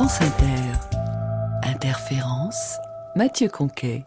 [0.00, 0.56] France Inter.
[1.62, 2.78] Interférence,
[3.16, 4.04] Mathieu Conquet.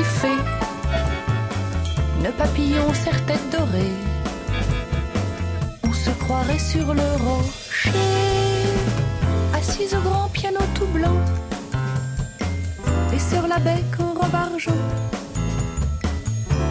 [0.00, 0.28] Griffé,
[2.22, 3.92] nœud papillon, serre-tête dorée.
[5.86, 7.90] On se croirait sur le rocher,
[9.54, 11.20] assise au grand piano tout blanc,
[13.12, 14.84] les sœurs Labec au robe argent.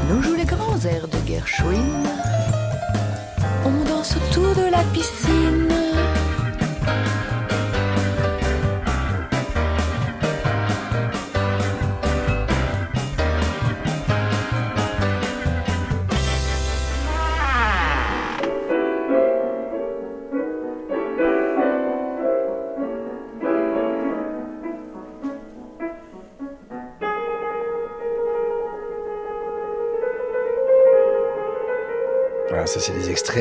[0.10, 2.04] Nous jouent les grands airs de Gershwin,
[3.64, 5.69] on danse autour de la piscine.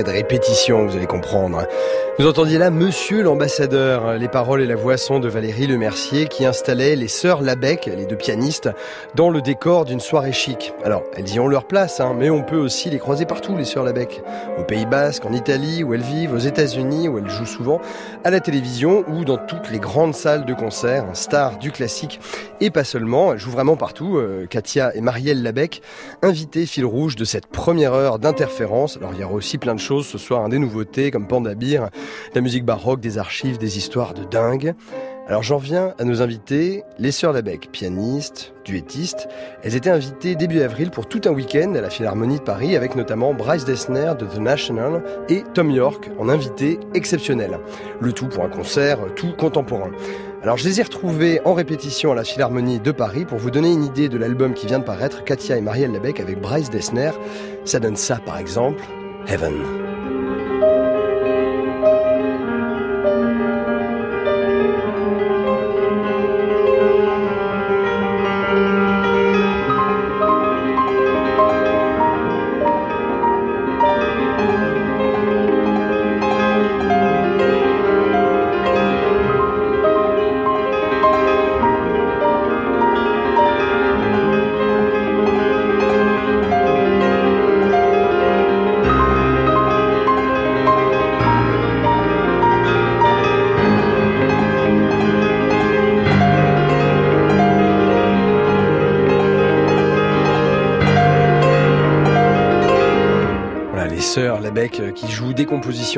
[0.02, 1.66] De répétition, vous allez comprendre.
[2.18, 6.44] Vous entendiez là Monsieur l'ambassadeur, les paroles et la voix sont de Valérie Lemercier qui
[6.44, 8.68] installait les sœurs Labec, les deux pianistes,
[9.14, 10.74] dans le décor d'une soirée chic.
[10.84, 13.64] Alors, elles y ont leur place, hein, mais on peut aussi les croiser partout, les
[13.64, 14.20] sœurs Labec.
[14.58, 17.80] Au Pays Basque, en Italie, où elles vivent, aux États-Unis, où elles jouent souvent,
[18.24, 22.18] à la télévision ou dans toutes les grandes salles de concert, stars du classique
[22.60, 23.32] et pas seulement.
[23.32, 24.16] Elles jouent vraiment partout.
[24.16, 25.82] Euh, Katia et Marielle Labec,
[26.22, 28.96] invitées fil rouge de cette première heure d'interférence.
[28.96, 31.54] Alors il y aura aussi plein de choses ce soir, hein, des nouveautés comme Panda
[32.34, 34.74] la musique baroque, des archives, des histoires de dingue.
[35.28, 39.28] Alors j'en viens à nos invités, les sœurs Labec, pianistes, duettistes.
[39.62, 42.96] Elles étaient invitées début avril pour tout un week-end à la Philharmonie de Paris avec
[42.96, 47.58] notamment Bryce Dessner de The National et Tom York en invité exceptionnel.
[48.00, 49.90] Le tout pour un concert tout contemporain.
[50.42, 53.70] Alors je les ai retrouvés en répétition à la Philharmonie de Paris pour vous donner
[53.70, 57.10] une idée de l'album qui vient de paraître, Katia et Marielle Labec avec Bryce Dessner.
[57.66, 58.82] Ça donne ça par exemple,
[59.26, 59.87] Heaven.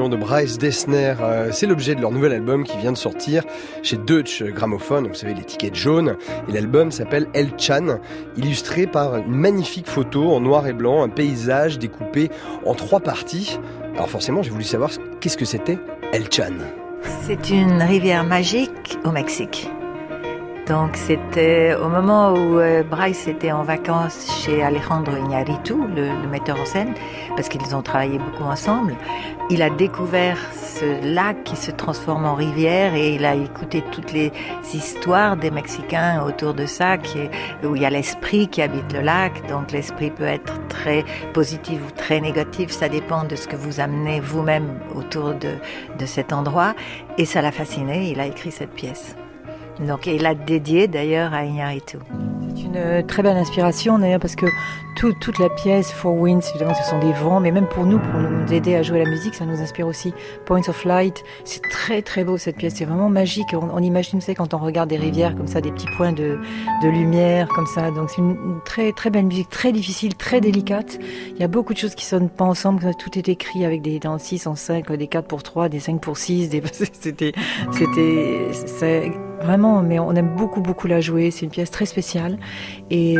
[0.08, 1.14] De Bryce Dessner.
[1.20, 3.44] Euh, C'est l'objet de leur nouvel album qui vient de sortir
[3.82, 6.16] chez Deutsche Grammophon, vous savez l'étiquette jaune.
[6.48, 7.98] Et l'album s'appelle El Chan,
[8.36, 12.30] illustré par une magnifique photo en noir et blanc, un paysage découpé
[12.66, 13.58] en trois parties.
[13.94, 15.78] Alors forcément, j'ai voulu savoir ce- qu'est-ce que c'était
[16.12, 16.52] El Chan.
[17.22, 19.70] C'est une rivière magique au Mexique.
[20.70, 26.60] Donc c'était au moment où euh, Bryce était en vacances chez Alejandro Iñárritu, le, metteur
[26.60, 26.94] en scène,
[27.34, 28.94] parce qu'ils ont travaillé beaucoup ensemble.
[29.50, 34.12] Il a découvert ce lac qui se transforme en rivière et il a écouté toutes
[34.12, 34.30] les
[34.72, 38.92] histoires des Mexicains autour de ça, qui est- où il y a l'esprit qui habite
[38.92, 39.44] le lac.
[39.48, 43.80] Donc l'esprit peut être très positif ou très négatif, ça dépend de ce que vous
[43.80, 46.74] amenez vous-même autour de cet endroit.
[47.18, 49.16] Et ça l'a fasciné, il a écrit cette pièce.
[49.86, 51.98] Donc, il l'a dédié d'ailleurs à Iñárritu.
[52.64, 54.46] Une euh, très belle inspiration d'ailleurs parce que
[54.94, 58.20] toute la pièce Four Winds, évidemment, ce sont des vents, mais même pour nous, pour
[58.20, 60.12] nous aider à jouer la musique, ça nous inspire aussi.
[60.44, 63.54] Points of Light, c'est très très beau cette pièce, c'est vraiment magique.
[63.54, 66.38] On, imagine, vous savez, quand on regarde des rivières comme ça, des petits points de,
[66.82, 67.90] lumière comme ça.
[67.90, 70.98] Donc c'est une, très très belle musique, très difficile, très délicate.
[71.34, 74.00] Il y a beaucoup de choses qui sonnent pas ensemble, tout est écrit avec des
[74.00, 76.62] dans 6 en 5, des 4 pour 3, des 5 pour 6, des...
[77.00, 77.32] c'était
[78.52, 81.30] c'était vraiment, mais on aime beaucoup beaucoup la jouer.
[81.30, 82.38] C'est une pièce très spéciale
[82.90, 83.16] et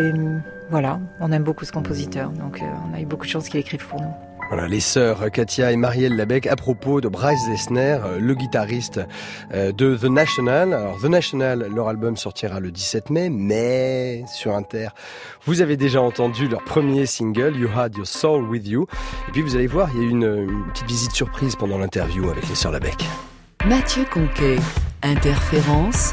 [0.71, 3.59] voilà, on aime beaucoup ce compositeur, donc euh, on a eu beaucoup de chance qu'il
[3.59, 4.13] écrive pour nous.
[4.51, 9.01] Voilà, les sœurs Katia et Marielle Labec à propos de Bryce Dessner, euh, le guitariste
[9.53, 10.73] euh, de The National.
[10.73, 14.89] Alors The National, leur album sortira le 17 mai, mais sur Inter,
[15.45, 18.87] vous avez déjà entendu leur premier single, You Had Your Soul With You.
[19.29, 21.79] Et puis vous allez voir, il y a eu une, une petite visite surprise pendant
[21.79, 23.05] l'interview avec les sœurs Labec.
[23.67, 24.57] Mathieu Conquet,
[25.03, 26.13] Interférence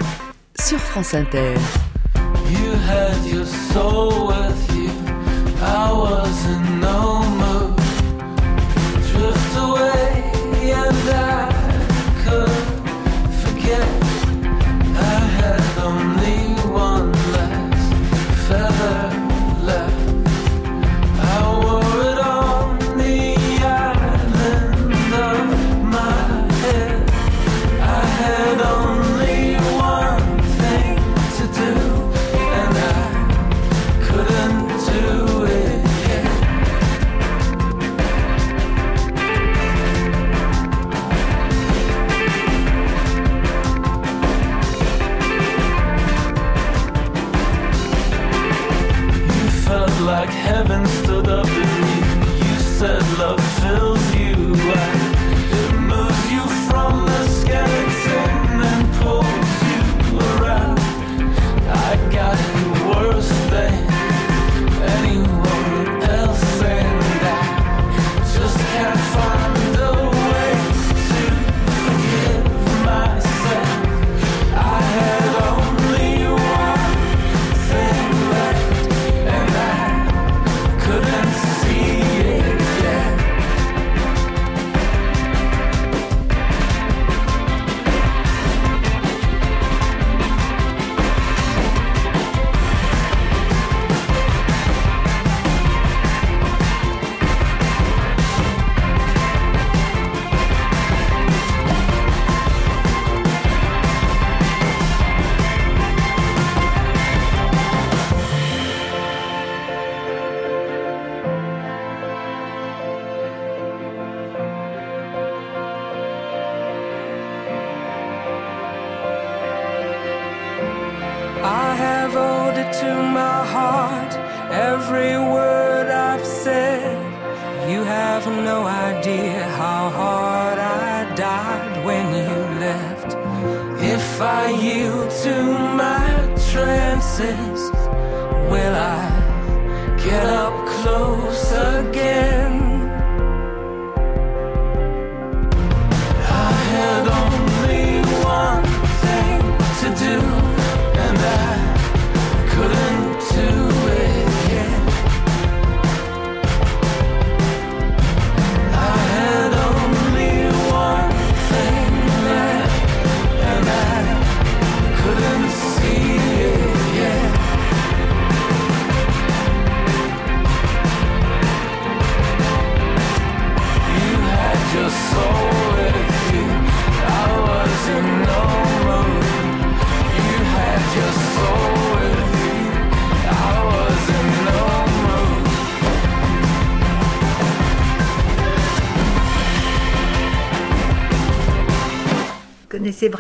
[0.59, 1.55] sur France Inter.
[2.49, 4.89] You had your soul with you.
[5.59, 6.45] I was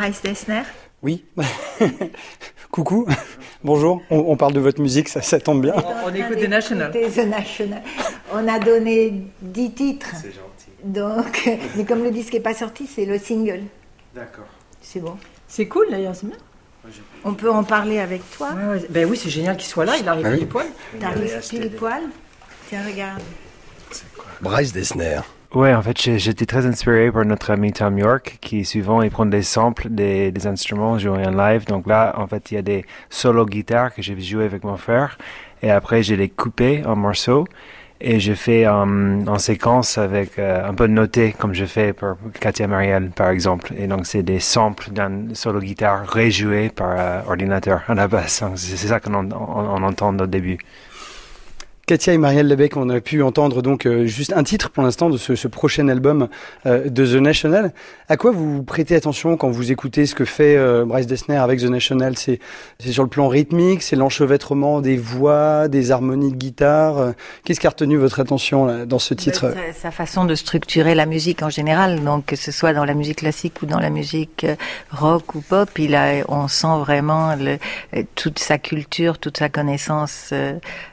[0.07, 0.61] Bryce Dessner
[1.03, 1.25] Oui.
[2.71, 3.05] Coucou,
[3.61, 4.01] bonjour.
[4.09, 5.73] On, parle de votre musique, ça, tombe bien.
[6.05, 6.93] On, écoute The National.
[7.27, 7.81] National.
[8.31, 10.07] On a donné 10 titres.
[10.13, 10.69] C'est gentil.
[10.85, 13.63] Donc, mais comme le disque n'est pas sorti, c'est le single.
[14.15, 14.45] D'accord.
[14.81, 15.17] C'est bon.
[15.45, 16.37] C'est cool d'ailleurs, c'est bien.
[17.25, 18.51] On peut en parler avec toi.
[18.89, 20.67] Ben oui, c'est génial qu'il soit là, il arrive ah pile poil.
[20.97, 22.03] Il arrive pile poil.
[22.69, 23.21] Tiens, regarde.
[24.39, 25.19] Bryce Dessner.
[25.57, 29.25] Ouais, en fait, j'étais très inspiré par notre ami Tom York, qui souvent il prend
[29.25, 31.65] des samples des, instruments joués en live.
[31.65, 34.77] Donc là, en fait, il y a des solos guitares que j'ai joué avec mon
[34.77, 35.17] frère,
[35.63, 37.47] et après j'ai les coupés en morceaux.
[37.99, 43.09] et je fais en séquence avec un peu noté comme je fais pour Katia Marielle
[43.09, 43.73] par exemple.
[43.79, 48.45] Et donc c'est des samples d'un solo guitare rejoué par ordinateur à la base.
[48.55, 50.59] C'est ça qu'on on entend au début.
[51.87, 55.09] Katia et Marielle Lebec, on a pu entendre donc euh, juste un titre pour l'instant
[55.09, 56.27] de ce, prochain album
[56.65, 57.71] euh, de The National.
[58.09, 61.61] À quoi vous prêtez attention quand vous écoutez ce que fait euh, Bryce Dessner avec
[61.61, 62.17] The National?
[62.17, 62.41] C'est
[62.81, 67.13] sur le plan rythmique, c'est l'enchevêtrement des voix, des harmonies de guitare.
[67.45, 69.53] Qu'est-ce qui a retenu votre attention dans ce titre?
[69.53, 72.95] sa, sa, façon de structurer la musique en général, donc que ce soit dans la
[72.95, 74.45] musique classique ou dans la musique
[74.91, 77.59] rock ou pop, il a, on sent vraiment le,
[78.15, 80.33] toute sa culture, toute sa connaissance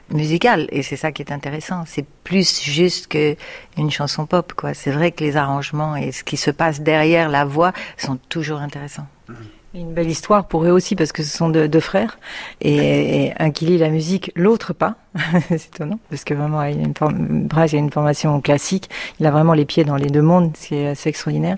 [0.09, 0.67] musicale.
[0.71, 1.83] Et c'est ça qui est intéressant.
[1.85, 3.35] C'est plus juste que
[3.77, 4.73] une chanson pop, quoi.
[4.73, 8.59] C'est vrai que les arrangements et ce qui se passe derrière la voix sont toujours
[8.59, 9.07] intéressants.
[9.27, 9.33] Mmh.
[9.75, 12.17] Une belle histoire pour eux aussi parce que ce sont deux, frères
[12.61, 14.95] et, un qui lit la musique, l'autre pas.
[15.49, 18.89] c'est étonnant parce que vraiment, il a une a une formation classique.
[19.19, 21.57] Il a vraiment les pieds dans les deux mondes, ce qui est assez extraordinaire.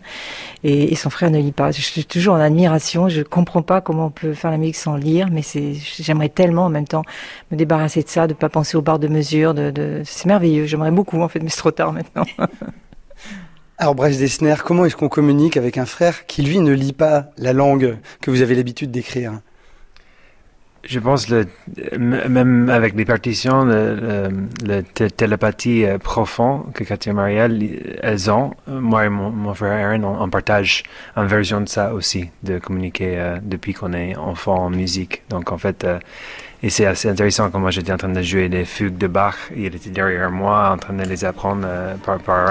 [0.64, 1.70] Et, son frère ne lit pas.
[1.70, 3.08] Je suis toujours en admiration.
[3.08, 6.66] Je comprends pas comment on peut faire la musique sans lire, mais c'est, j'aimerais tellement
[6.66, 7.04] en même temps
[7.52, 9.54] me débarrasser de ça, de pas penser aux barres de mesure.
[9.54, 10.02] De, de...
[10.06, 10.66] c'est merveilleux.
[10.66, 12.26] J'aimerais beaucoup en fait, mais c'est trop tard maintenant.
[13.80, 17.28] Alors Bryce Dessner, comment est-ce qu'on communique avec un frère qui lui ne lit pas
[17.38, 19.34] la langue que vous avez l'habitude d'écrire?
[20.84, 21.46] Je pense le,
[22.00, 24.82] même avec les partitions, la
[25.16, 30.82] télépathie euh, profonde que Katia Marielle, elles ont, moi et mon, frère Aaron, on, partage
[31.16, 35.22] une version de ça aussi, de communiquer euh, depuis qu'on est enfant en musique.
[35.30, 36.00] Donc en fait, euh,
[36.64, 39.36] et c'est assez intéressant quand moi j'étais en train de jouer des fugues de Bach,
[39.56, 41.68] il était derrière moi en train de les apprendre
[42.04, 42.48] par, par.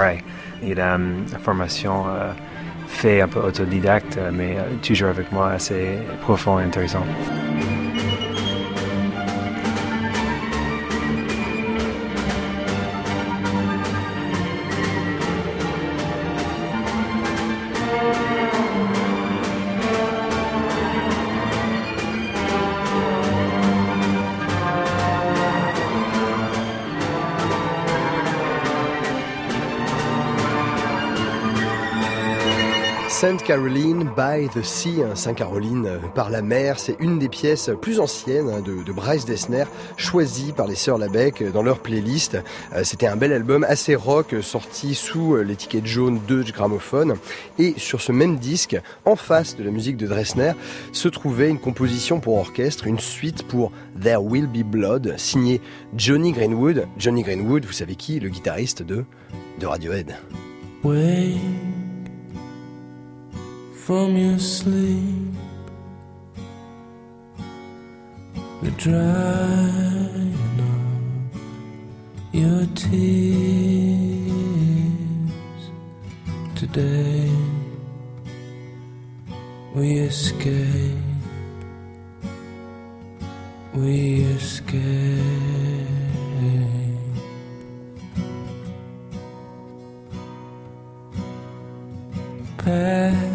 [0.63, 2.05] Il a une formation
[2.87, 7.03] fait un peu autodidacte, mais toujours avec moi assez profond et intéressant.
[33.47, 37.71] Caroline by the Sea, hein, Sainte Caroline euh, par la mer, c'est une des pièces
[37.81, 39.63] plus anciennes hein, de, Bryce Dessner,
[39.95, 42.37] choisie par les sœurs Labec euh, dans leur playlist.
[42.75, 47.15] Euh, c'était un bel album assez rock, sorti sous l'étiquette jaune de Gramophone.
[47.57, 50.51] Et sur ce même disque, en face de la musique de Dessner,
[50.91, 55.61] se trouvait une composition pour orchestre, une suite pour There Will Be Blood, signée
[55.95, 56.85] Johnny Greenwood.
[56.97, 58.19] Johnny Greenwood, vous savez qui?
[58.19, 59.05] Le guitariste de,
[59.57, 60.17] de Radiohead.
[63.87, 65.33] From your sleep.
[68.61, 71.39] The drying up
[72.33, 73.71] your tears
[76.53, 77.31] today.
[79.73, 80.97] We escape.
[83.73, 85.47] We escape.
[92.57, 93.26] Pack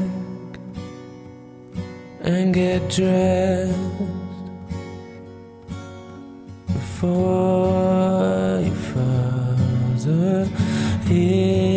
[2.33, 3.77] and get dressed
[6.67, 10.49] before your father.
[11.07, 11.72] Hears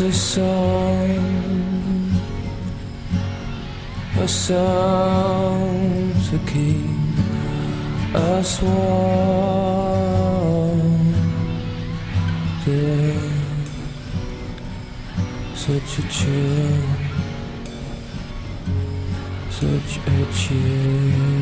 [0.00, 1.20] a song,
[4.18, 9.52] a song to keep us warm.
[12.66, 13.32] Yeah.
[15.54, 16.82] such a chill,
[19.50, 21.41] such a chill.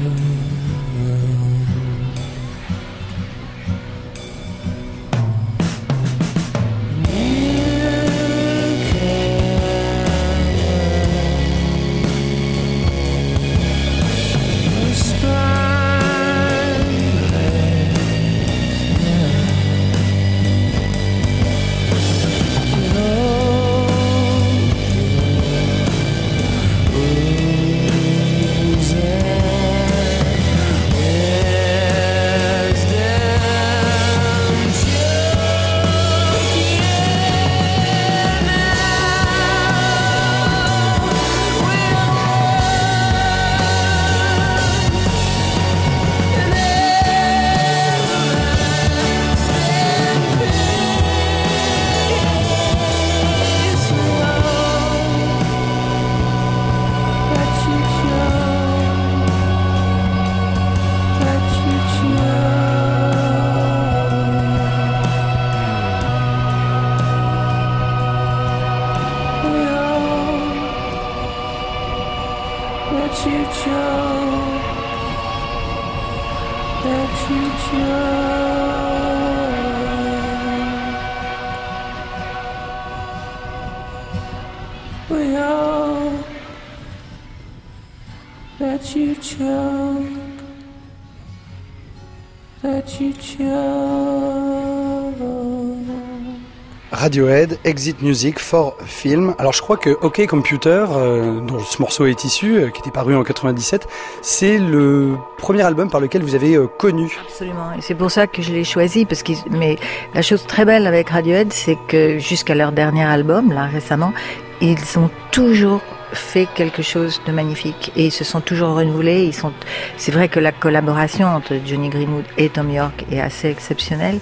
[97.11, 99.35] Radiohead, Exit Music for Film.
[99.39, 102.93] Alors je crois que OK Computer, euh, dont ce morceau est issu, euh, qui était
[102.93, 103.89] paru en 97,
[104.23, 107.19] c'est le premier album par lequel vous avez euh, connu.
[107.27, 109.77] Absolument, et c'est pour ça que je l'ai choisi, parce que mais
[110.15, 114.13] la chose très belle avec Radiohead, c'est que jusqu'à leur dernier album, là récemment,
[114.61, 115.83] ils ont toujours
[116.13, 119.25] fait quelque chose de magnifique et ils se sont toujours renouvelés.
[119.25, 119.53] Ils sont,
[119.97, 124.19] c'est vrai que la collaboration entre Johnny Greenwood et Tom York est assez exceptionnelle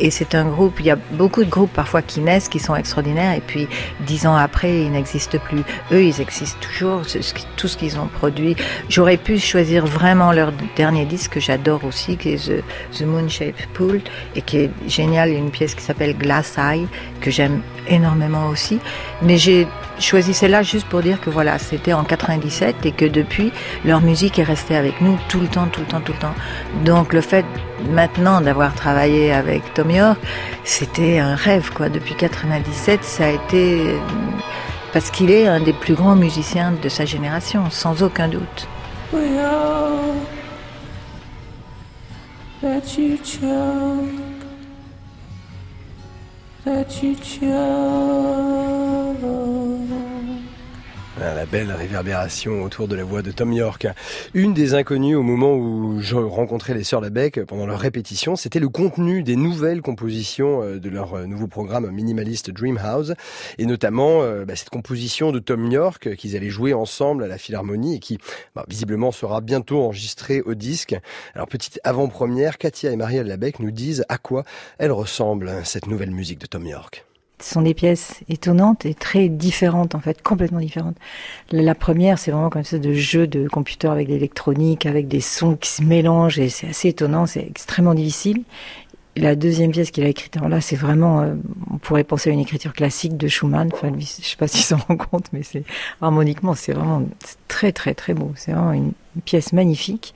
[0.00, 0.76] et c'est un groupe.
[0.80, 3.68] Il y a beaucoup de groupes parfois qui naissent, qui sont extraordinaires et puis
[4.00, 5.62] dix ans après ils n'existent plus.
[5.92, 7.02] Eux, ils existent toujours.
[7.56, 8.56] Tout ce qu'ils ont produit.
[8.88, 12.62] J'aurais pu choisir vraiment leur dernier disque que j'adore aussi, qui est The,
[12.96, 14.00] The Moon Shaped Pool
[14.36, 15.30] et qui est génial.
[15.30, 16.86] Il y a une pièce qui s'appelle Glass Eye
[17.20, 18.78] que j'aime énormément aussi.
[19.22, 19.66] Mais j'ai
[19.98, 23.52] choisi celle-là juste pour dire que voilà, c'était en 97 et que depuis,
[23.84, 26.34] leur musique est restée avec nous tout le temps, tout le temps, tout le temps.
[26.84, 27.44] Donc le fait
[27.90, 30.18] maintenant d'avoir travaillé avec Tom York,
[30.64, 31.88] c'était un rêve quoi.
[31.88, 33.96] Depuis 97, ça a été
[34.92, 38.68] parce qu'il est un des plus grands musiciens de sa génération, sans aucun doute.
[46.64, 48.54] that you chose.
[51.20, 53.86] La belle réverbération autour de la voix de Tom York.
[54.34, 58.58] Une des inconnues au moment où je rencontrais les sœurs Labec pendant leur répétition, c'était
[58.58, 63.12] le contenu des nouvelles compositions euh, de leur euh, nouveau programme minimaliste Dream House,
[63.58, 67.38] et notamment euh, bah, cette composition de Tom York qu'ils allaient jouer ensemble à la
[67.38, 68.18] Philharmonie et qui
[68.56, 70.96] bah, visiblement sera bientôt enregistrée au disque.
[71.36, 74.42] Alors petite avant-première, Katia et Marielle Labec nous disent à quoi
[74.78, 77.04] elle ressemble cette nouvelle musique de Tom York.
[77.40, 80.96] Ce sont des pièces étonnantes et très différentes en fait, complètement différentes.
[81.50, 85.56] La première, c'est vraiment comme ça de jeu de computer avec l'électronique, avec des sons
[85.56, 88.44] qui se mélangent et c'est assez étonnant, c'est extrêmement difficile.
[89.16, 91.34] La deuxième pièce qu'il a écrite, alors là, c'est vraiment, euh,
[91.70, 93.70] on pourrait penser à une écriture classique de Schumann.
[93.72, 95.62] Enfin, lui, je sais pas s'il s'en rend compte, mais c'est
[96.00, 97.06] harmoniquement, c'est vraiment
[97.46, 98.32] très très très beau.
[98.34, 98.92] C'est vraiment une,
[99.24, 100.12] pièce magnifique.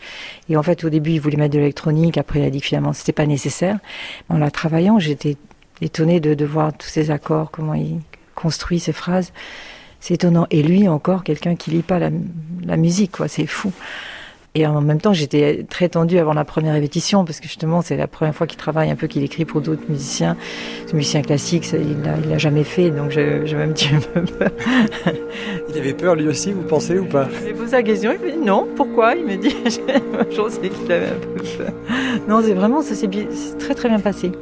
[0.48, 2.18] Et en fait, au début, il voulait mettre de l'électronique.
[2.18, 3.78] Après, il a dit que finalement, c'était pas nécessaire.
[4.28, 5.36] En la travaillant, j'étais
[5.82, 8.00] étonné de, de voir tous ces accords, comment il
[8.34, 9.32] construit ces phrases.
[10.00, 10.46] C'est étonnant.
[10.50, 12.10] Et lui, encore, quelqu'un qui lit pas la,
[12.64, 13.28] la musique, quoi.
[13.28, 13.72] C'est fou.
[14.54, 17.96] Et en même temps, j'étais très tendue avant la première répétition, parce que justement, c'est
[17.96, 20.36] la première fois qu'il travaille un peu, qu'il écrit pour d'autres musiciens.
[20.86, 24.22] Ce musicien classique, il l'a, il l'a jamais fait, donc je, je un petit peu
[24.22, 24.50] peur.
[25.68, 27.28] il avait peur lui aussi, vous pensez ou pas?
[27.44, 29.14] J'ai posé la question, il me dit non, pourquoi?
[29.14, 31.72] Il me dit, je sais qu'il avait un peu peur.
[32.26, 33.08] Non, c'est vraiment, ça s'est
[33.58, 34.32] très très bien passé.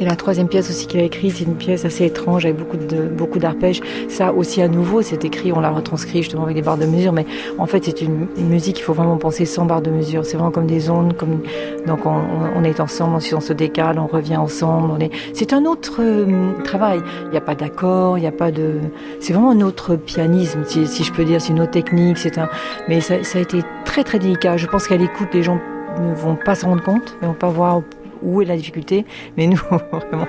[0.00, 2.76] Et la troisième pièce aussi qu'il a écrite, c'est une pièce assez étrange avec beaucoup
[2.76, 3.80] de beaucoup d'arpèges.
[4.08, 7.12] Ça aussi à nouveau, c'est écrit, on l'a retranscrit justement avec des barres de mesure,
[7.12, 7.26] mais
[7.58, 10.24] en fait c'est une, musique qu'il faut vraiment penser sans barres de mesure.
[10.24, 11.40] C'est vraiment comme des ondes, comme
[11.86, 14.92] donc on, est ensemble, on se décale, on revient ensemble.
[14.92, 17.00] On est, c'est un autre euh, travail.
[17.26, 18.74] Il n'y a pas d'accord, il n'y a pas de,
[19.18, 22.18] c'est vraiment un autre pianisme, si, je peux dire, c'est une autre technique.
[22.18, 22.48] C'est un,
[22.88, 24.56] mais ça, ça a été très très délicat.
[24.56, 25.58] Je pense qu'à l'écoute, les gens
[26.00, 27.82] ne vont pas s'en rendre compte, mais vont pas voir
[28.22, 29.04] où est la difficulté,
[29.36, 30.26] mais nous, vraiment,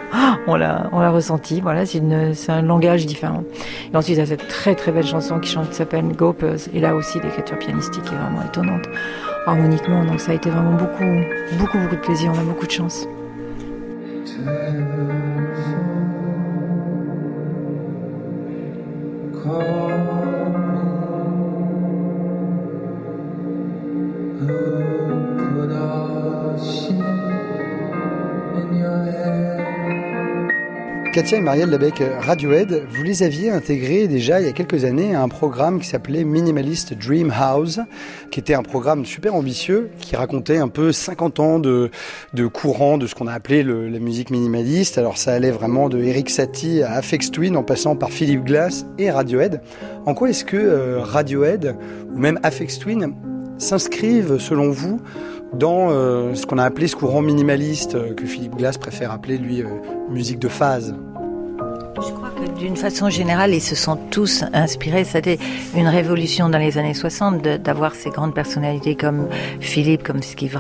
[0.48, 1.62] on l'a, on l'a ressenti.
[1.62, 3.44] Voilà, c'est, une, c'est un langage différent.
[3.94, 6.68] Et ensuite, il y a cette très très belle chanson qui chante, qui s'appelle Gopers,
[6.74, 8.86] et là aussi l'écriture pianistique est vraiment étonnante,
[9.46, 10.06] harmoniquement.
[10.06, 11.04] Donc ça a été vraiment beaucoup,
[11.60, 12.32] beaucoup, beaucoup de plaisir.
[12.36, 13.08] On a beaucoup de chance.
[31.12, 35.16] Katia et Marielle Labec, Radiohead, vous les aviez intégrés déjà il y a quelques années
[35.16, 37.80] à un programme qui s'appelait Minimalist Dream House,
[38.30, 41.90] qui était un programme super ambitieux qui racontait un peu 50 ans de,
[42.36, 45.00] de courant de ce qu'on a appelé la musique minimaliste.
[45.00, 48.86] Alors ça allait vraiment de Eric Satie à Afex Twin en passant par Philip Glass
[49.00, 49.62] et Radiohead.
[50.06, 51.76] En quoi est-ce que euh, Radiohead
[52.14, 53.16] ou même Afex Twin
[53.58, 55.02] s'inscrivent selon vous
[55.54, 59.38] dans euh, ce qu'on a appelé ce courant minimaliste euh, que Philippe Glass préfère appeler
[59.38, 59.68] lui euh,
[60.10, 60.96] musique de phase.
[62.58, 65.04] D'une façon générale, ils se sont tous inspirés.
[65.06, 65.38] C'était
[65.76, 69.28] une révolution dans les années 60 de- d'avoir ces grandes personnalités comme
[69.60, 70.58] Philippe, comme Steve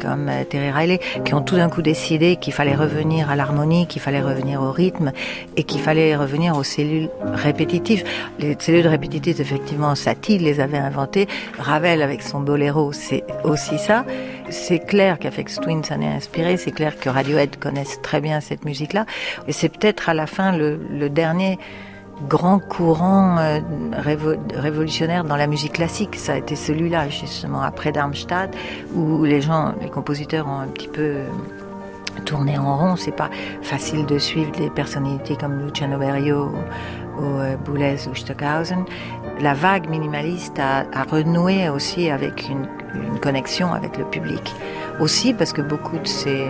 [0.00, 3.86] comme euh, Terry Riley, qui ont tout d'un coup décidé qu'il fallait revenir à l'harmonie,
[3.86, 5.12] qu'il fallait revenir au rythme
[5.56, 8.04] et qu'il fallait revenir aux cellules répétitives.
[8.38, 11.26] Les cellules répétitives, effectivement, Satie les avait inventées.
[11.58, 14.04] Ravel, avec son boléro, c'est aussi ça.
[14.50, 16.56] C'est clair qu'Afex Twin s'en est inspiré.
[16.56, 19.06] C'est clair que Radiohead connaissent très bien cette musique-là.
[19.46, 21.29] Et c'est peut-être à la fin le dernier
[22.28, 23.60] grand courant euh,
[24.02, 26.16] révo- révolutionnaire dans la musique classique.
[26.16, 28.54] Ça a été celui-là, justement, après Darmstadt,
[28.94, 31.24] où les gens, les compositeurs ont un petit peu euh,
[32.26, 32.96] tourné en rond.
[32.96, 33.30] C'est pas
[33.62, 38.84] facile de suivre des personnalités comme Luciano Berio ou, ou euh, Boulez ou Stockhausen.
[39.40, 44.54] La vague minimaliste a, renoué aussi avec une, une connexion avec le public.
[45.00, 46.46] Aussi parce que beaucoup de ces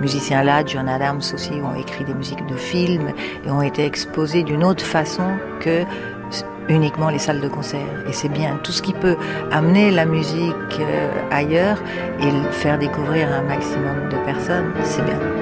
[0.00, 3.12] musiciens-là, John Adams aussi, ont écrit des musiques de films
[3.46, 5.84] et ont été exposés d'une autre façon que
[6.68, 7.86] uniquement les salles de concert.
[8.08, 9.16] Et c'est bien tout ce qui peut
[9.50, 11.82] amener la musique euh, ailleurs
[12.20, 15.41] et faire découvrir un maximum de personnes, c'est bien.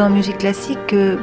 [0.00, 1.18] En musique classique que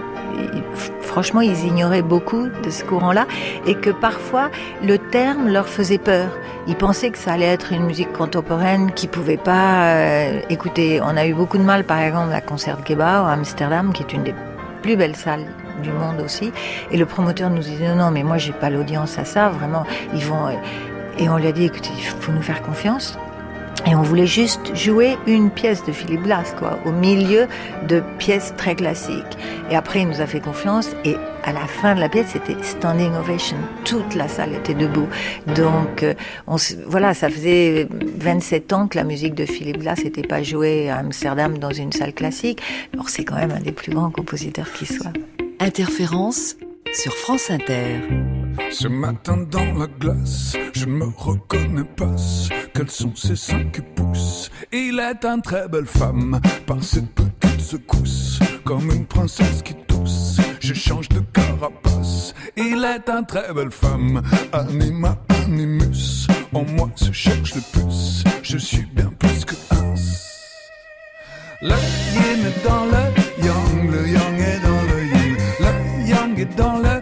[1.01, 3.25] franchement ils ignoraient beaucoup de ce courant-là
[3.65, 4.49] et que parfois
[4.83, 6.29] le terme leur faisait peur.
[6.67, 10.99] Ils pensaient que ça allait être une musique contemporaine qu'ils pouvaient pas euh, écouter.
[11.01, 14.23] On a eu beaucoup de mal par exemple à Concertgebouw à Amsterdam qui est une
[14.23, 14.35] des
[14.81, 15.45] plus belles salles
[15.81, 16.51] du monde aussi
[16.91, 19.83] et le promoteur nous disait non non mais moi j'ai pas l'audience à ça vraiment
[20.13, 20.51] ils vont euh,
[21.17, 23.17] et on lui a dit écoutez il faut nous faire confiance
[23.87, 27.47] et on voulait juste jouer une pièce de Philippe Glass, quoi, au milieu
[27.87, 29.37] de pièces très classiques.
[29.69, 30.89] Et après, il nous a fait confiance.
[31.03, 33.57] Et à la fin de la pièce, c'était standing ovation.
[33.83, 35.07] Toute la salle était debout.
[35.55, 36.15] Donc, euh,
[36.47, 36.55] on,
[36.87, 40.97] voilà, ça faisait 27 ans que la musique de Philippe Glass n'était pas jouée à
[40.97, 42.61] Amsterdam dans une salle classique.
[42.93, 45.13] Alors, c'est quand même un des plus grands compositeurs qui soit.
[45.59, 46.55] Interférence
[46.93, 48.01] sur France Inter.
[48.71, 52.15] Ce matin dans la glace, je me reconnais pas.
[52.73, 58.39] Quels sont ces cinq pouces Il est une très belle femme, par cette petite secousse,
[58.63, 60.37] comme une princesse qui tousse.
[60.59, 62.33] Je change de carapace.
[62.57, 66.27] Il est une très belle femme, anima animus.
[66.53, 69.75] En moi se cherche le plus, je suis bien plus que un.
[71.61, 75.37] Le yin est dans le yang, le yang est dans le yin.
[75.59, 76.94] Le yang est dans le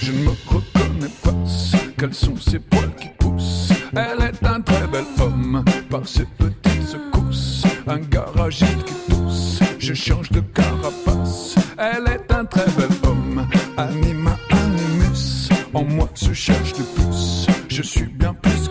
[0.00, 1.34] je ne me reconnais pas.
[1.98, 6.86] Quels sont ces poils qui poussent Elle est un très bel homme, par ses petites
[6.86, 7.64] secousses.
[7.86, 11.56] Un garagiste qui tousse, je change de carapace.
[11.78, 15.48] Elle est un très bel homme, anima animus.
[15.74, 17.46] En moi se cherche de plus.
[17.68, 18.61] je suis bien plus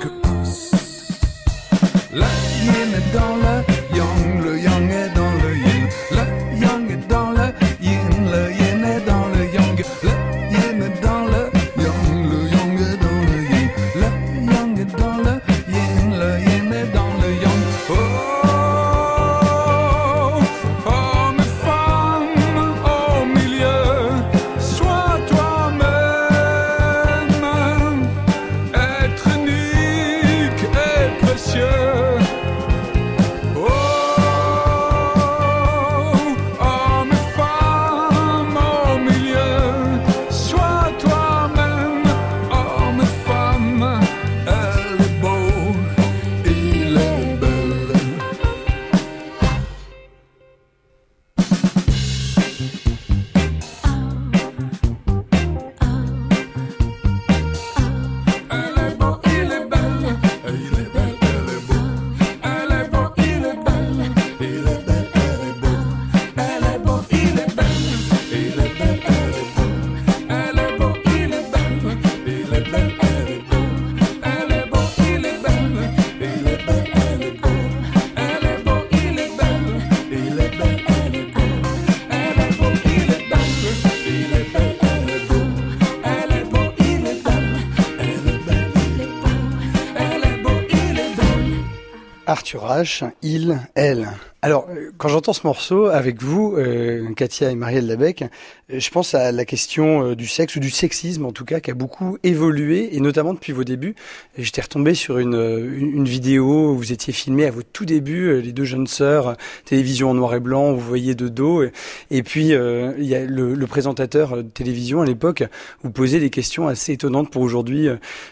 [92.32, 94.08] Arthur H, il, elle.
[94.44, 98.90] Alors, euh, quand j'entends ce morceau avec vous, euh, Katia et Marielle Labec, euh, je
[98.90, 101.76] pense à la question euh, du sexe ou du sexisme en tout cas, qui a
[101.76, 103.94] beaucoup évolué, et notamment depuis vos débuts.
[104.40, 108.52] J'étais retombé sur une, une, vidéo où vous étiez filmés à vos tout débuts, les
[108.52, 111.64] deux jeunes sœurs, télévision en noir et blanc, vous voyez de dos.
[112.10, 115.44] Et, puis, il y a le, le présentateur de télévision à l'époque
[115.84, 117.88] vous posait des questions assez étonnantes pour aujourd'hui.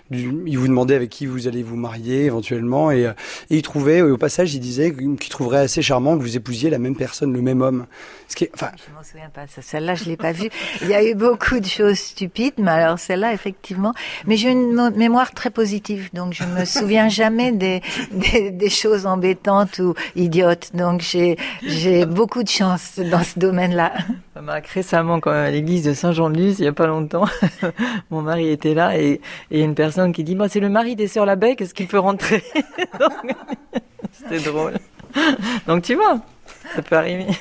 [0.10, 4.18] Il vous demandait avec qui vous allez vous marier éventuellement, et, et il trouvait, au
[4.18, 7.62] passage, il disait qu'il trouverait assez charmant que vous épousiez la même personne, le même
[7.62, 7.86] homme.
[8.28, 9.48] Ce qui est, enfin, Je m'en souviens pas.
[9.48, 9.62] ça.
[9.62, 10.50] Celle-là, je l'ai pas vue.
[10.82, 13.94] Il y a eu beaucoup de choses stupides, mais alors celle-là, effectivement.
[14.28, 17.82] Mais j'ai une mo- mémoire très positive, donc je me souviens jamais des,
[18.12, 20.72] des, des choses embêtantes ou idiotes.
[20.76, 23.94] Donc j'ai j'ai beaucoup de chance dans ce domaine-là.
[24.74, 27.26] Récemment quand même à l'église de Saint-Jean-de-Luz, il y a pas longtemps.
[28.10, 29.20] Mon mari était là et
[29.52, 32.00] et une personne qui dit moi c'est le mari des sœurs Labec, est-ce qu'il peut
[32.00, 32.44] rentrer
[34.14, 34.74] C'était drôle.
[35.68, 36.20] Donc tu vois,
[36.76, 37.28] ça peut arriver.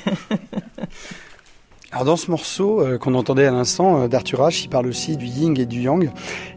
[1.90, 5.16] Alors dans ce morceau euh, qu'on entendait à l'instant euh, d'Arthur H, il parle aussi
[5.16, 6.10] du yin et du yang.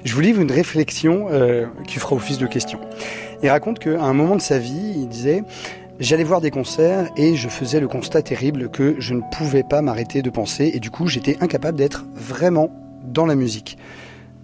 [0.03, 2.81] Je vous livre une réflexion euh, qui fera office de question.
[3.41, 5.43] Il raconte qu'à un moment de sa vie, il disait
[6.01, 9.81] J'allais voir des concerts et je faisais le constat terrible que je ne pouvais pas
[9.81, 12.69] m'arrêter de penser et du coup j'étais incapable d'être vraiment
[13.05, 13.77] dans la musique.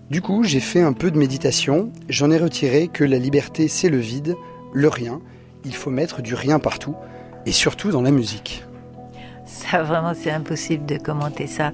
[0.10, 3.89] Du coup j'ai fait un peu de méditation, j'en ai retiré que la liberté c'est
[3.89, 4.36] le vide,
[4.71, 5.19] le rien,
[5.67, 6.95] il faut mettre du rien partout
[7.45, 8.63] et surtout dans la musique.
[9.45, 11.71] Ça, vraiment, c'est impossible de commenter ça.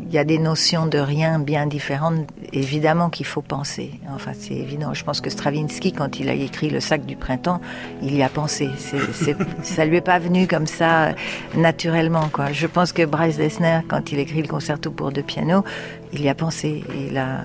[0.00, 4.00] Il y a des notions de rien bien différentes, évidemment, qu'il faut penser.
[4.14, 4.94] Enfin, c'est évident.
[4.94, 7.60] Je pense que Stravinsky, quand il a écrit Le sac du printemps,
[8.00, 8.70] il y a pensé.
[8.78, 11.14] C'est, c'est, ça lui est pas venu comme ça,
[11.56, 12.52] naturellement, quoi.
[12.52, 15.64] Je pense que Bryce Dessner, quand il écrit le concerto pour deux pianos,
[16.12, 16.84] il y a pensé.
[17.08, 17.44] Il a,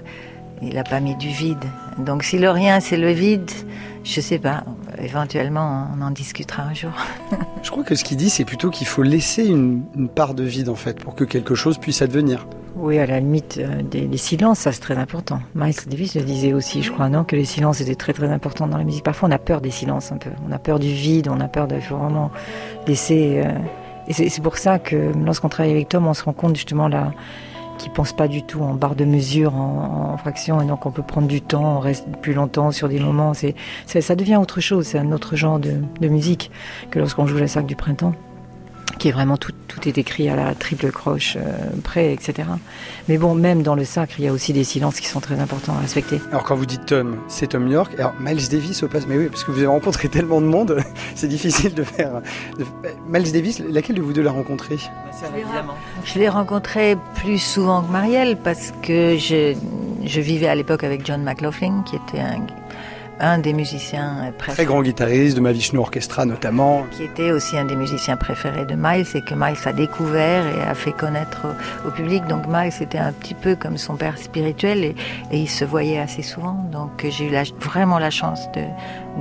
[0.61, 1.65] il a pas mis du vide.
[1.97, 3.49] Donc, si le rien, c'est le vide,
[4.03, 4.63] je sais pas.
[4.97, 6.91] Éventuellement, on en discutera un jour.
[7.63, 10.43] Je crois que ce qu'il dit, c'est plutôt qu'il faut laisser une, une part de
[10.43, 12.47] vide, en fait, pour que quelque chose puisse advenir.
[12.75, 15.39] Oui, à la limite, euh, des, les silences, ça c'est très important.
[15.55, 18.65] Miles Davis le disait aussi, je crois, non, que les silences étaient très très importants
[18.65, 19.03] dans la musique.
[19.03, 20.29] Parfois, on a peur des silences un peu.
[20.47, 22.31] On a peur du vide, on a peur de faut vraiment
[22.87, 23.43] laisser.
[23.45, 23.51] euh,
[24.07, 26.87] Et c'est c'est pour ça que lorsqu'on travaille avec Tom, on se rend compte justement
[26.87, 27.13] là
[27.81, 30.91] qu'il pense pas du tout en barre de mesure, en, en fraction, et donc on
[30.91, 33.33] peut prendre du temps, on reste plus longtemps sur des moments.
[33.33, 36.51] C'est, ça devient autre chose, c'est un autre genre de, de musique
[36.89, 38.13] que lorsqu'on joue la sac du printemps
[38.97, 41.41] qui est vraiment tout, tout est écrit à la triple croche euh,
[41.83, 42.47] près, etc.
[43.07, 45.39] Mais bon, même dans le sacre, il y a aussi des silences qui sont très
[45.39, 46.19] importants à respecter.
[46.31, 47.93] Alors quand vous dites Tom, c'est Tom York.
[47.97, 50.77] Alors Miles Davis au passe, mais oui, parce que vous avez rencontré tellement de monde,
[51.15, 52.21] c'est difficile de faire.
[52.57, 52.65] de-
[53.07, 54.77] Miles Davis, laquelle de vous deux l'a rencontré?
[56.05, 59.53] Je l'ai rencontré plus souvent que Marielle parce que je,
[60.03, 62.39] je vivais à l'époque avec John McLaughlin, qui était un,
[63.21, 64.65] un des musiciens Très préférés.
[64.65, 66.83] grand guitariste de Mahavishnu Orchestra notamment.
[66.91, 70.61] qui était aussi un des musiciens préférés de Miles et que Miles a découvert et
[70.61, 72.25] a fait connaître au, au public.
[72.27, 74.95] Donc Miles était un petit peu comme son père spirituel et,
[75.31, 76.57] et il se voyait assez souvent.
[76.71, 78.61] Donc j'ai eu la- vraiment la chance de,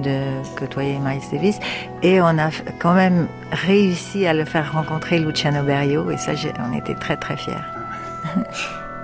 [0.03, 0.19] de
[0.59, 1.59] côtoyer Miles Davis
[2.03, 6.33] et on a quand même réussi à le faire rencontrer Luciano Berio et ça
[6.71, 7.53] on était très très fiers.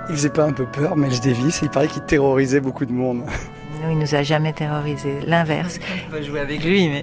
[0.08, 3.22] Il faisait pas un peu peur, Miles Davis Il paraît qu'il terrorisait beaucoup de monde.
[3.86, 5.18] Nous, il nous a jamais terrorisés.
[5.26, 5.78] L'inverse.
[6.08, 7.02] On va jouer avec lui, mais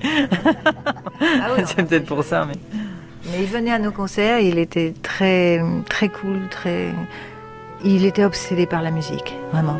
[1.21, 2.45] Ah oui, c'est peut-être pour ça.
[2.45, 2.55] Mais
[3.31, 6.89] Mais il venait à nos concerts, il était très, très cool, très.
[7.83, 9.79] Il était obsédé par la musique, vraiment.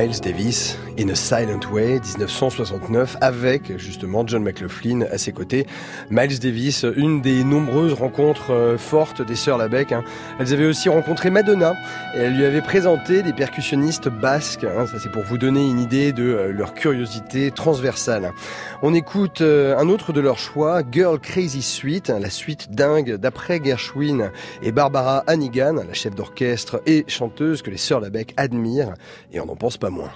[0.00, 5.66] Miles Davis, In a Silent Way, 1969, avec justement John McLaughlin à ses côtés.
[6.10, 9.92] Miles Davis, une des nombreuses rencontres euh, fortes des sœurs Labec.
[9.92, 10.04] hein.
[10.38, 11.72] Elles avaient aussi rencontré Madonna
[12.14, 14.64] et elles lui avaient présenté des percussionnistes basques.
[14.64, 14.84] hein.
[14.86, 18.32] Ça, c'est pour vous donner une idée de euh, leur curiosité transversale.
[18.82, 23.58] On écoute euh, un autre de leur choix, Girl Crazy Suite, la suite dingue d'après
[23.64, 24.32] Gershwin
[24.62, 28.92] et Barbara Hannigan, la chef d'orchestre et chanteuse que les sœurs Labec admirent
[29.32, 30.10] et on n'en pense pas moins.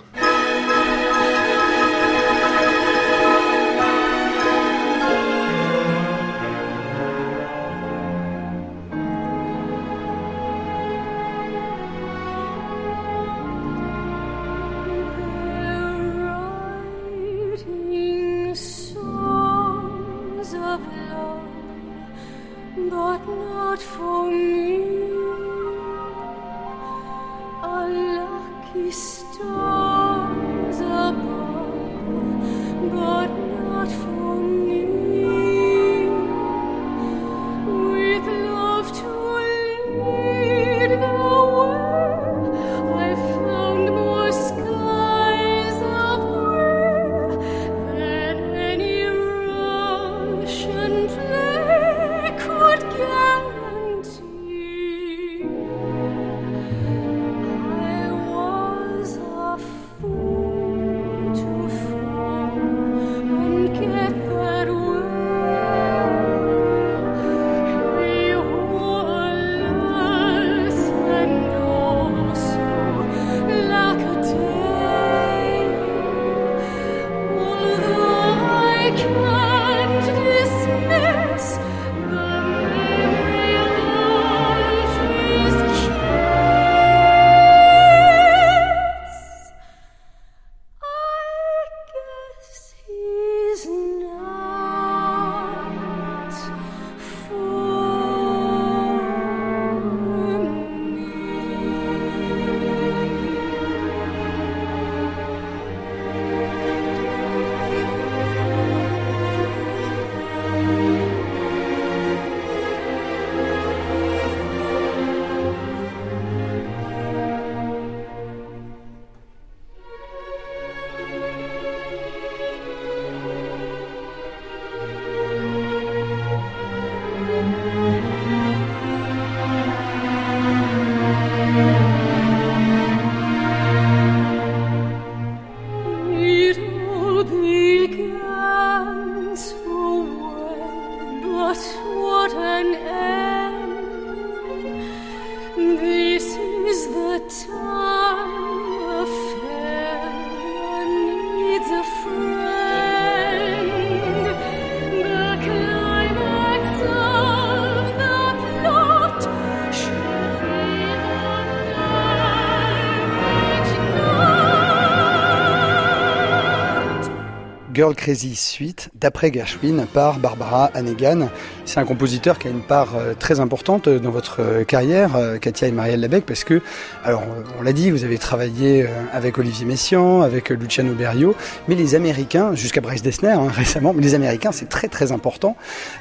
[167.75, 171.29] Girl Crazy Suite, d'après Gershwin, par Barbara Hannigan.
[171.65, 175.39] C'est un compositeur qui a une part euh, très importante dans votre euh, carrière, euh,
[175.39, 176.63] Katia et Marielle Labec, parce que,
[177.05, 180.95] alors, euh, on l'a dit, vous avez travaillé euh, avec Olivier Messiaen, avec euh, Luciano
[180.95, 181.35] Berio,
[181.67, 185.57] mais les Américains, jusqu'à Bryce Dessner hein, récemment, mais les Américains, c'est très très important.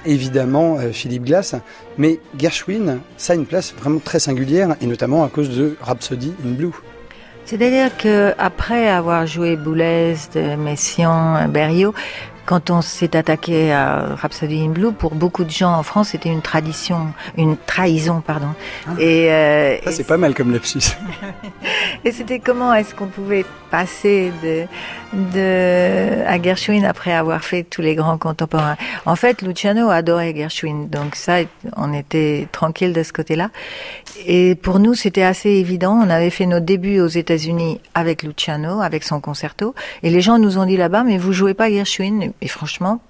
[0.05, 1.55] Évidemment, euh, Philippe Glass,
[1.97, 6.33] mais Gershwin, ça a une place vraiment très singulière, et notamment à cause de Rhapsody
[6.45, 6.73] in Blue.
[7.45, 11.93] C'est-à-dire que après avoir joué Boulez, de Messiaen, Berriot,
[12.45, 16.29] quand on s'est attaqué à Rhapsody in Blue, pour beaucoup de gens en France, c'était
[16.29, 18.49] une tradition, une trahison, pardon.
[18.99, 20.97] Et, euh, Ça, c'est pas mal comme lapsus.
[22.05, 24.65] Et c'était comment est-ce qu'on pouvait passer de,
[25.13, 28.75] de, à Gershwin après avoir fait tous les grands contemporains?
[29.05, 31.37] En fait, Luciano adorait Gershwin, donc ça,
[31.77, 33.51] on était tranquille de ce côté-là.
[34.25, 35.93] Et pour nous, c'était assez évident.
[35.93, 39.73] On avait fait nos débuts aux États-Unis avec Luciano, avec son concerto,
[40.03, 42.32] et les gens nous ont dit là-bas, mais vous jouez pas Gershwin.
[42.41, 43.01] Et franchement,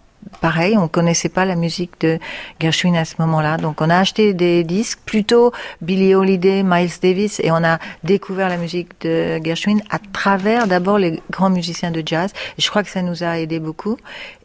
[0.41, 2.19] pareil, on connaissait pas la musique de
[2.59, 3.57] Gershwin à ce moment-là.
[3.57, 5.51] Donc on a acheté des disques, plutôt
[5.81, 10.97] Billie Holiday, Miles Davis, et on a découvert la musique de Gershwin à travers d'abord
[10.97, 12.31] les grands musiciens de jazz.
[12.57, 13.97] Je crois que ça nous a aidé beaucoup.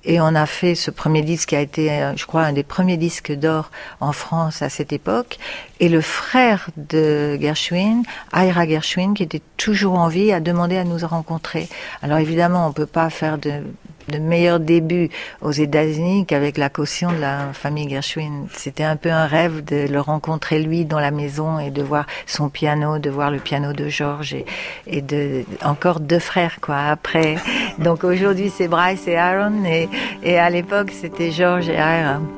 [0.04, 2.62] Et on a fait ce premier disque qui a été, euh, je crois, un des
[2.62, 3.70] premiers disques d'or
[4.00, 5.38] en France à cette époque.
[5.80, 8.02] Et le frère de Gershwin,
[8.32, 11.68] Ira Gershwin, qui était toujours en vie, a demandé à nous rencontrer.
[12.00, 13.62] Alors évidemment, on peut pas faire de
[14.08, 18.46] de meilleurs débuts aux États-Unis qu'avec la caution de la famille Gershwin.
[18.52, 22.06] C'était un peu un rêve de le rencontrer lui dans la maison et de voir
[22.26, 24.46] son piano, de voir le piano de George et,
[24.86, 27.36] et de encore deux frères quoi après.
[27.78, 29.88] Donc aujourd'hui c'est Bryce et Aaron et,
[30.22, 32.37] et à l'époque c'était George et Aaron.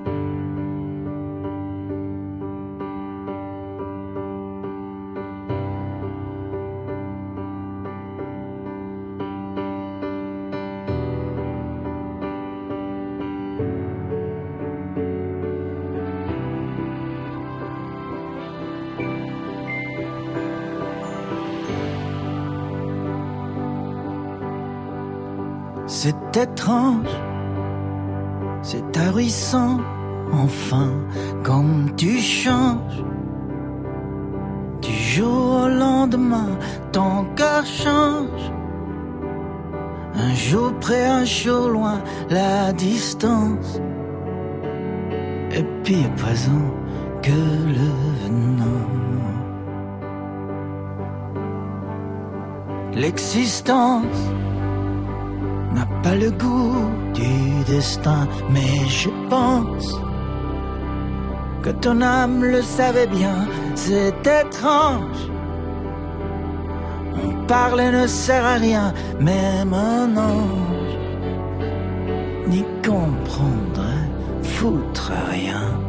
[26.03, 27.15] C'est étrange,
[28.63, 29.81] c'est ahurissant,
[30.33, 30.89] enfin,
[31.43, 33.05] comme tu changes.
[34.81, 36.57] Du jour au lendemain,
[36.91, 38.51] ton cœur change.
[40.15, 43.79] Un jour près, un jour loin, la distance.
[45.53, 46.67] Et puis présent
[47.21, 47.41] que
[47.79, 47.91] le
[48.23, 48.89] venant.
[52.95, 54.31] L'existence
[56.03, 60.01] pas le goût du destin, mais je pense
[61.63, 65.23] que ton âme le savait bien, c'est étrange.
[67.23, 70.71] On parle et ne sert à rien, même un ange
[72.51, 74.09] n'y comprendrait
[74.43, 75.80] foutre rien.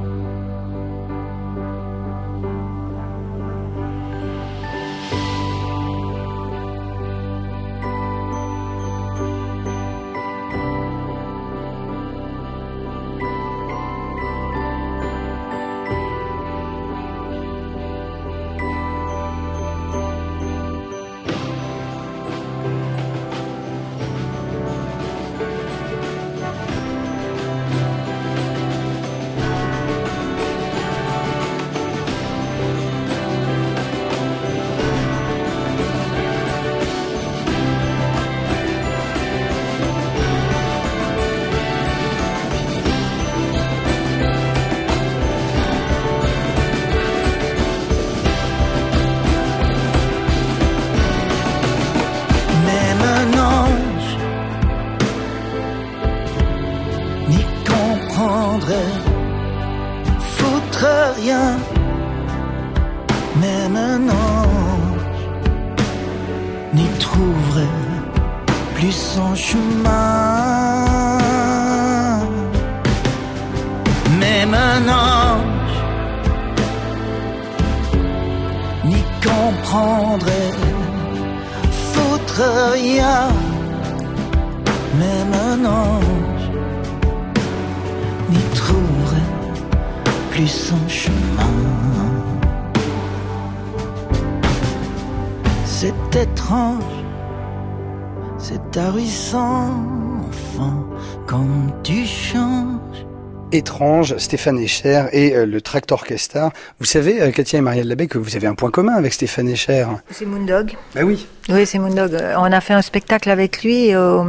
[103.51, 106.51] Étrange, Stéphane Echer et euh, le Tract Orchestra.
[106.79, 109.49] Vous savez, euh, Katia et Marielle Labbé, que vous avez un point commun avec Stéphane
[109.49, 109.85] Echer.
[110.11, 110.75] C'est Moondog.
[110.95, 111.27] Bah oui.
[111.49, 112.13] Oui, c'est Moondog.
[112.13, 114.25] Euh, On a fait un spectacle avec lui au-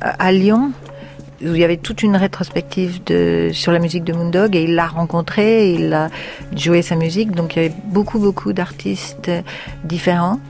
[0.00, 0.72] à Lyon
[1.42, 4.74] où il y avait toute une rétrospective de, sur la musique de Moondog et il
[4.74, 6.08] l'a rencontré, il a
[6.56, 9.30] joué sa musique, donc il y avait beaucoup beaucoup d'artistes
[9.84, 10.40] différents.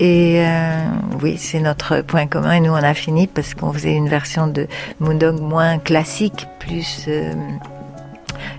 [0.00, 0.84] Et euh,
[1.22, 2.52] oui, c'est notre point commun.
[2.52, 4.66] Et nous, on a fini parce qu'on faisait une version de
[4.98, 7.34] Moondog moins classique, plus euh,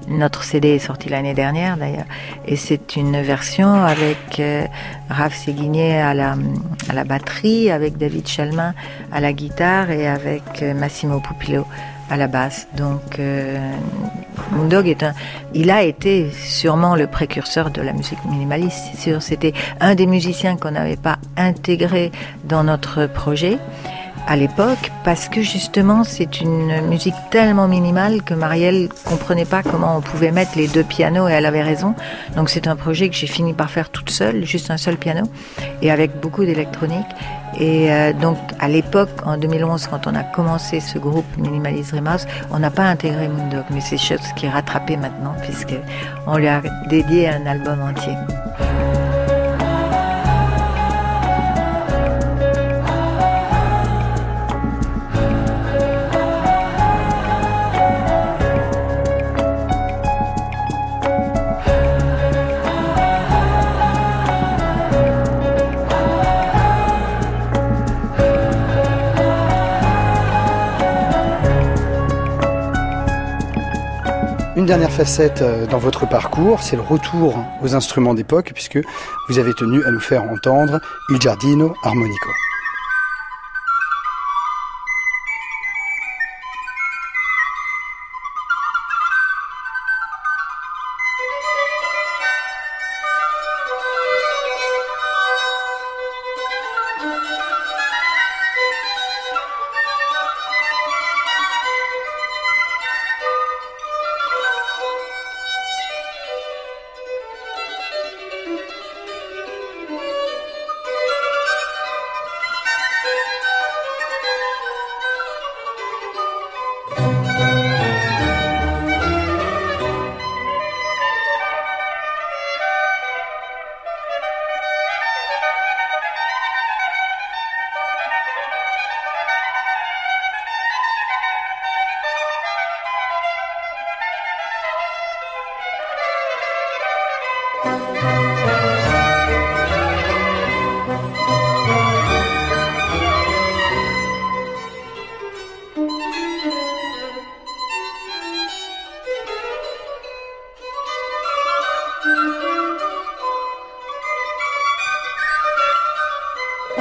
[0.08, 2.06] notre CD est sorti l'année dernière d'ailleurs,
[2.46, 4.66] et c'est une version avec euh,
[5.10, 6.36] Raph Séguinier à la,
[6.90, 8.74] à la batterie, avec David Chalmin
[9.12, 11.66] à la guitare et avec euh, Massimo Pupillo
[12.12, 12.68] à la basse.
[12.76, 13.58] Donc euh,
[14.52, 15.14] Moondog est un,
[15.54, 19.22] il a été sûrement le précurseur de la musique minimaliste, c'est sûr.
[19.22, 22.12] C'était un des musiciens qu'on n'avait pas intégré
[22.44, 23.58] dans notre projet.
[24.28, 29.98] À l'époque parce que justement c'est une musique tellement minimale que Marielle comprenait pas comment
[29.98, 31.96] on pouvait mettre les deux pianos et elle avait raison.
[32.36, 35.24] Donc c'est un projet que j'ai fini par faire toute seule, juste un seul piano
[35.82, 37.08] et avec beaucoup d'électronique.
[37.60, 42.26] Et euh, donc à l'époque, en 2011, quand on a commencé ce groupe Minimalist Remouse,
[42.50, 45.76] on n'a pas intégré Moondog, mais c'est chose qui est rattrapée maintenant puisque
[46.28, 48.16] on lui a dédié un album entier.
[74.62, 78.78] Une dernière facette euh, dans votre parcours, c'est le retour aux instruments d'époque, puisque
[79.28, 82.30] vous avez tenu à nous faire entendre Il Giardino Armonico.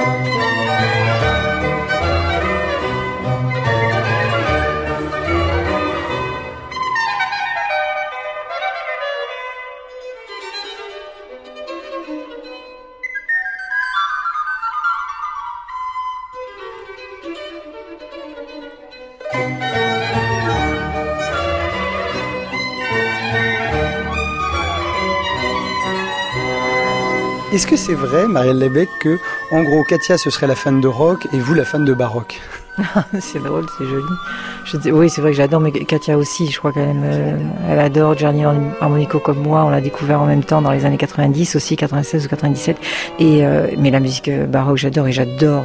[0.01, 1.40] Música
[27.51, 29.19] Est-ce que c'est vrai, Marielle Lebec, que,
[29.51, 32.39] en gros, Katia, ce serait la fan de rock et vous, la fan de baroque?
[33.19, 34.13] C'est drôle, c'est joli.
[34.91, 37.37] Oui, c'est vrai que j'adore, mais Katia aussi, je crois qu'elle euh,
[37.69, 38.43] elle adore Gianni
[38.79, 39.65] Harmonico comme moi.
[39.65, 42.77] On l'a découvert en même temps dans les années 90 aussi, 96 ou 97.
[43.19, 45.63] Et euh, mais la musique euh, baroque, j'adore et j'adore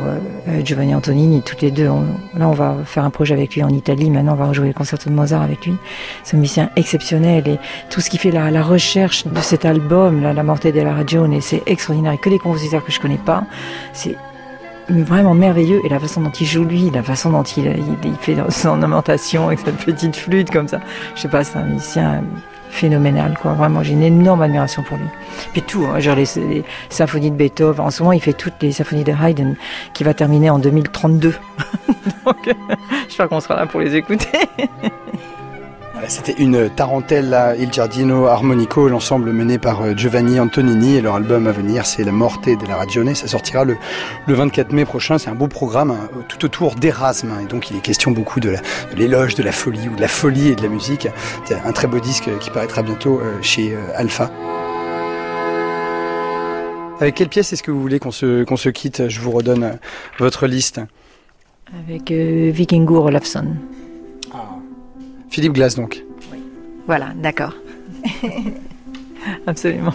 [0.64, 1.42] Giovanni Antonini.
[1.42, 1.88] Toutes les deux.
[2.36, 4.10] là, on va faire un projet avec lui en Italie.
[4.10, 5.76] Maintenant, on va rejouer le concerto de Mozart avec lui.
[6.24, 7.58] C'est un musicien exceptionnel et
[7.90, 11.62] tout ce qui fait la, la recherche de cet album, la Morte della Ragione, c'est
[11.66, 12.18] extraordinaire.
[12.20, 13.44] que des compositeurs que je connais pas.
[13.92, 14.16] C'est
[14.88, 17.66] vraiment merveilleux et la façon dont il joue lui, la façon dont il,
[18.04, 20.80] il, fait son ornementation avec cette petite flûte comme ça.
[21.14, 22.22] Je sais pas, c'est un musicien
[22.70, 23.52] phénoménal quoi.
[23.52, 25.06] Vraiment, j'ai une énorme admiration pour lui.
[25.52, 27.84] Puis tout, hein, genre les, les, symphonies de Beethoven.
[27.84, 29.54] En ce moment, il fait toutes les symphonies de Haydn
[29.94, 31.34] qui va terminer en 2032.
[32.24, 32.54] Donc,
[33.06, 34.28] j'espère qu'on sera là pour les écouter.
[36.08, 41.48] C'était une tarentella Il Giardino Armonico, l'ensemble mené par euh, Giovanni Antonini et leur album
[41.48, 43.14] à venir c'est La Morte della Ragione.
[43.14, 43.76] Ça sortira le,
[44.26, 45.18] le 24 mai prochain.
[45.18, 48.54] C'est un beau programme hein, tout autour d'Erasme et donc il est question beaucoup de
[48.96, 51.08] l'éloge de, la folie ou de la folie et de la musique.
[51.44, 54.30] C'est un très beau disque qui paraîtra bientôt euh, chez euh, Alpha.
[57.00, 59.08] Avec quelle pièce est-ce que vous voulez qu'on se, qu'on se quitte?
[59.08, 59.78] Je vous redonne
[60.18, 60.80] votre liste.
[61.84, 63.56] Avec Vikingur Olafsson.
[65.30, 66.04] Philippe Glass, donc.
[66.32, 66.38] Oui.
[66.86, 67.54] Voilà, d'accord.
[69.46, 69.94] Absolument.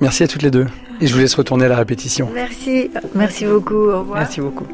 [0.00, 0.66] Merci à toutes les deux.
[1.00, 2.28] Et je vous laisse retourner à la répétition.
[2.32, 3.74] Merci, merci beaucoup.
[3.74, 4.18] Au revoir.
[4.20, 4.66] Merci beaucoup.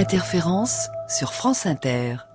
[0.00, 2.29] Interférence sur France Inter.